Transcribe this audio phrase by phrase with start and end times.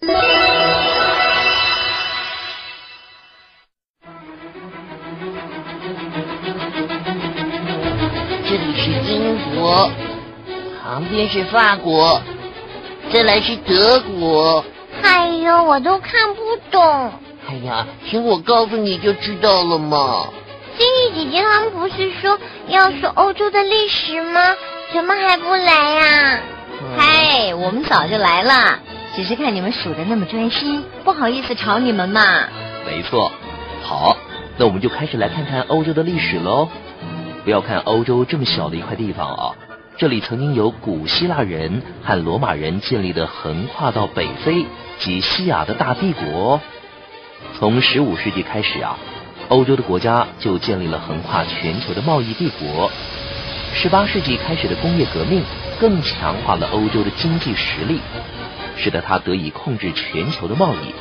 [0.00, 0.06] 这
[8.56, 9.90] 里是英国，
[10.80, 12.22] 旁边是法国，
[13.12, 14.64] 再来是德国。
[15.02, 17.12] 哎呦，我都看不懂。
[17.48, 20.28] 哎呀，听我告诉你就知道了嘛。
[20.78, 24.54] 心怡姐姐他们不是说要说欧洲的历史吗？
[24.94, 26.40] 怎么还不来呀？
[26.96, 28.78] 嗨，我们早就来了，
[29.18, 32.22] 只是看你们数的那么专心，不好意思吵你们嘛。
[32.86, 33.32] 没错，
[33.82, 34.16] 好，
[34.56, 36.68] 那我们就开始来看看欧洲的历史喽。
[37.42, 39.56] 不要看欧洲这么小的一块地方啊，
[39.96, 44.64] 这里曾经有古希腊人和罗马人建立的横跨到北非
[45.00, 46.60] 及西亚的大帝国。
[47.58, 48.96] 从十五世纪开始啊，
[49.48, 52.88] 欧洲的国家就建立了横跨全球的贸易帝国。
[53.74, 55.42] 十八世纪开始的工业革命
[55.80, 57.98] 更强化了欧洲的经济实力，
[58.78, 60.94] 使得它得以控制全球的贸易。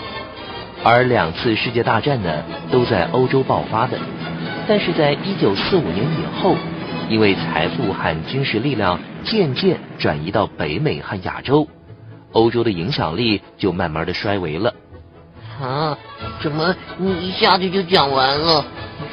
[0.84, 3.98] 而两次世界大战呢，都在欧洲爆发的。
[4.68, 6.56] 但是在一九四五年以后，
[7.10, 11.68] 因为财富和军事力量渐渐转移到北美和亚洲，
[12.34, 14.74] 欧洲的影响力就慢慢的衰微了。
[15.60, 15.98] 啊，
[16.42, 18.66] 怎么你一下子就讲完了？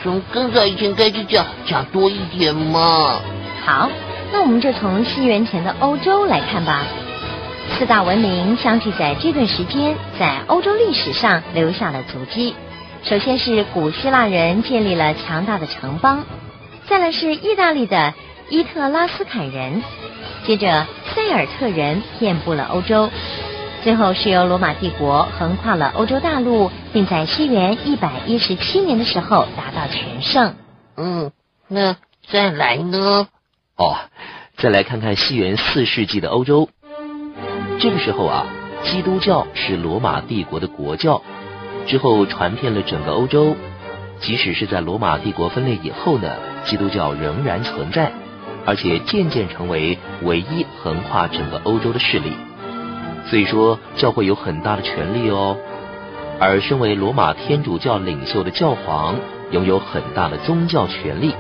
[0.03, 3.20] 从更早以前开始讲，讲多一点嘛。
[3.64, 3.91] 好，
[4.33, 6.83] 那我们就从西元前的欧洲来看吧。
[7.77, 12.55] 四大文明相继在这段时间在欧洲历史上留下了足迹。
[13.03, 16.25] 首先是古希腊人建立了强大的城邦，
[16.86, 18.14] 再来是意大利的
[18.48, 19.83] 伊特拉斯坎人，
[20.47, 23.11] 接着塞尔特人遍布了欧洲，
[23.83, 30.55] 最后是由罗马帝国横跨了欧洲大陆，并在西元一百一十七年的时候达到全盛。
[30.97, 31.33] 嗯，
[31.66, 31.97] 那
[32.28, 33.27] 再来呢？
[33.77, 33.97] 哦，
[34.56, 36.69] 再来看看西元四世纪的欧洲，
[37.78, 38.47] 这个时候啊，
[38.83, 41.22] 基督教是罗马帝国的国教。
[41.86, 43.56] 之后传遍了整个欧洲，
[44.19, 46.31] 即使是在罗马帝国分裂以后呢，
[46.65, 48.10] 基督教仍然存在，
[48.65, 52.32] 而且渐渐成为唯一横跨整个欧洲的势力。
[53.26, 55.59] 所以说，教会有很大的权力哦。
[56.41, 59.16] 而身为罗马天主教领袖的教皇，
[59.50, 61.34] 拥有很大的宗教权力，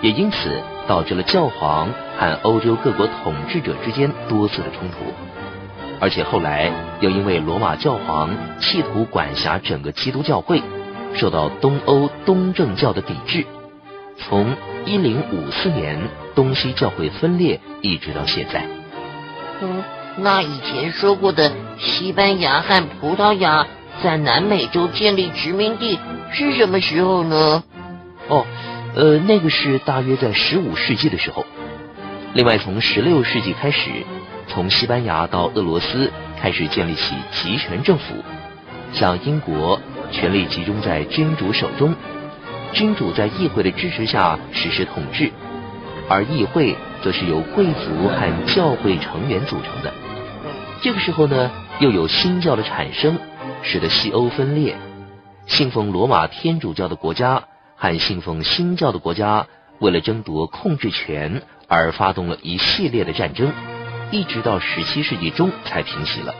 [0.00, 5.12] 也因此导致了教皇和欧洲各国统治者之间多次的冲突。
[6.00, 10.62] 而且后来又因为罗马教皇企图管辖整个基督教会，
[11.14, 13.46] 受到东欧东正教的抵制。
[14.18, 15.98] 从一零五四年
[16.34, 18.64] 东西教会分裂，一直到现在。
[19.60, 19.82] 嗯，
[20.18, 23.66] 那以前说过的西班牙和葡萄牙
[24.02, 25.98] 在南美洲建立殖民地
[26.32, 27.62] 是什么时候呢？
[28.28, 28.44] 哦，
[28.94, 31.44] 呃，那个是大约在十五世纪的时候。
[32.34, 33.90] 另外，从十六世纪开始。
[34.56, 38.14] 从西班牙到俄罗斯开始建立起集权政府，
[38.90, 39.78] 像英国，
[40.10, 41.94] 权力集中在君主手中，
[42.72, 45.30] 君主在议会的支持下实施统治，
[46.08, 49.92] 而议会则是由贵族和教会成员组成的。
[50.80, 53.18] 这个时候呢，又有新教的产生，
[53.62, 54.74] 使得西欧分裂，
[55.44, 59.48] 信奉罗马天主教的国家和信奉新教的国家
[59.80, 63.52] 为了争夺控制权而发动了一系列的战争。
[64.10, 66.34] 一直到十七世纪中才平息了。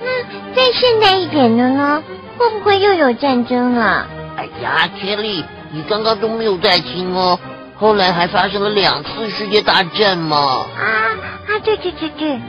[0.00, 0.06] 那
[0.54, 2.02] 再现代一点的呢？
[2.36, 4.06] 会不会又有战争了？
[4.36, 7.38] 哎呀，杰利，你刚刚都没有在听哦。
[7.76, 10.36] 后来还发生了两次世界大战嘛。
[10.36, 10.82] 啊
[11.46, 12.40] 啊，对对对对。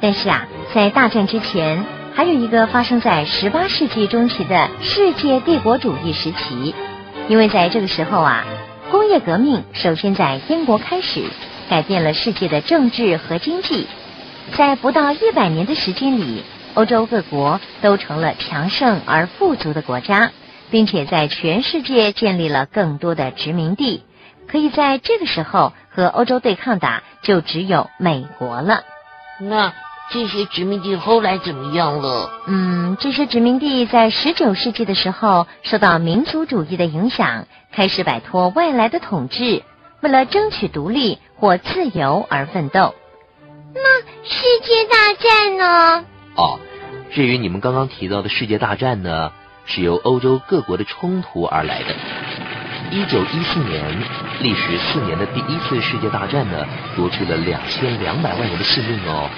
[0.00, 1.84] 但是啊，在大战之前，
[2.14, 6.74] 还有一个发生在十八世纪中期的世界帝国主义时期。
[7.28, 8.44] 因为在这个时候啊，
[8.90, 11.22] 工业革命首先在英国开始。
[11.68, 13.86] 改变了世界的政治和经济，
[14.56, 16.42] 在不到一百年的时间里，
[16.74, 20.30] 欧洲各国都成了强盛而富足的国家，
[20.70, 24.04] 并且在全世界建立了更多的殖民地。
[24.46, 28.82] 可以在这个时候和欧洲对抗的，就只有美国了。
[29.40, 29.72] 那
[30.12, 32.30] 这些殖民地后来怎么样了？
[32.46, 39.62] 嗯，这些殖民地在十九世纪的时候，受到民族主义的影响，开始摆脱外来的统治。
[40.02, 42.94] 为了争取独立或自由而奋斗。
[43.74, 46.06] 那世界大战呢？
[46.36, 46.58] 哦，
[47.12, 49.30] 至于你们刚刚提到的世界大战呢，
[49.66, 51.94] 是由欧洲各国的冲突而来的。
[52.90, 53.84] 一九一四年，
[54.40, 59.28] 历时四年的第一次世界大战呢，夺去了两千两百万人的性命哦。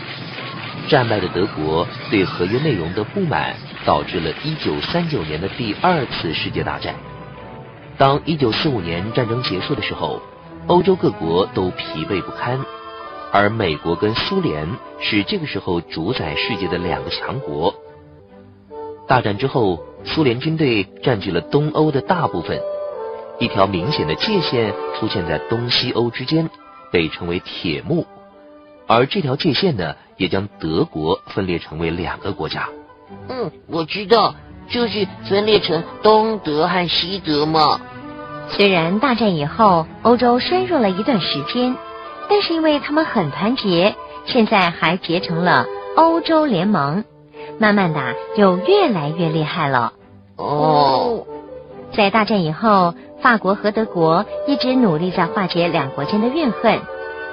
[0.87, 6.95] 战败的德国对合约内容的不满，导致了一九三九年的第二次世界大战。
[7.99, 10.23] 当一九四五年战争结束的时候。
[10.69, 12.59] 欧洲各国都疲惫不堪，
[13.33, 14.69] 而美国跟苏联
[14.99, 17.73] 是这个时候主宰世界的两个强国。
[19.07, 22.61] 大战之后，苏联军队占据了东欧的大部分，
[23.39, 26.51] 一条明显的界限出现在东西欧之间，
[26.91, 28.05] 被称为铁幕。
[28.89, 32.69] 而这条界限呢，也将德国分裂成为两个国家。
[33.29, 34.35] 嗯，我知道，
[34.69, 37.81] 就是分裂成东德和西德嘛。
[38.49, 41.77] 虽然大战以后欧洲衰弱了一段时间，
[42.29, 43.95] 但是因为他们很团结，
[44.25, 45.67] 现在还结成了
[45.97, 47.05] 欧洲联盟，
[47.59, 49.93] 慢慢的就越来越厉害了。
[50.37, 51.25] 哦，
[51.93, 56.81] 在大战以后，法国和德国一直努力在化解两国间的怨恨，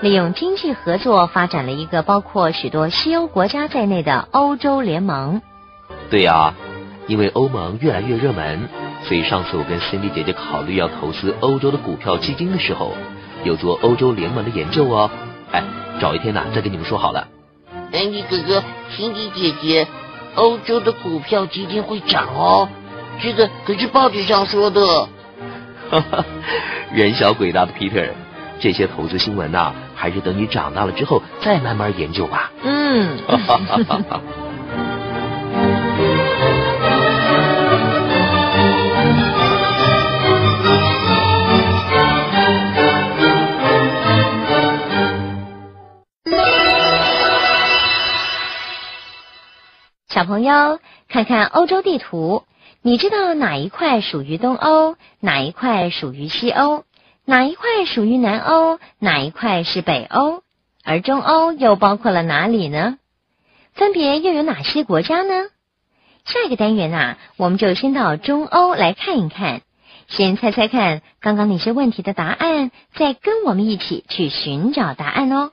[0.02, 5.42] 利用经济合作发展了一个包括许多西欧国家在内的欧洲联盟。
[6.10, 6.54] 对呀，
[7.08, 8.68] 因为欧盟越来越热门，
[9.04, 12.94] 所以上次我跟 Cindy 姐姐考虑要投资欧洲的股票基金的时候，
[13.44, 15.12] 有做欧洲联盟的研究哦。
[15.52, 15.64] 哎，
[16.00, 17.28] 找一天呐，再跟你们说好了。
[17.92, 18.64] 安迪哥哥、
[18.96, 19.88] Cindy 姐姐，
[20.36, 22.70] 欧洲的股票基金会涨哦，
[23.22, 24.82] 这个可是报纸上说的。
[25.92, 26.26] 哈哈，
[26.92, 28.10] 人小鬼大的 Peter，
[28.60, 32.52] 这些投资新闻呐，还是等你长大了之后再慢慢研究吧。
[32.64, 33.18] 嗯。
[33.28, 34.22] 哈哈哈哈哈。
[50.24, 50.80] 小朋友，
[51.10, 52.44] 看看欧洲地图，
[52.82, 56.86] 你知道哪一块属于东欧，哪一块属于西欧，
[57.26, 60.42] 哪一块属于南欧，哪一块是北欧？
[60.82, 63.00] 而中欧又包括了哪里呢？
[63.74, 65.34] 分别又有哪些国家呢？
[66.24, 69.60] 下一个单元啊，我们就先到中欧来看一看，
[70.08, 75.52] 先猜猜看刚刚那些问题的答案，再跟我们一起去寻找答案哦。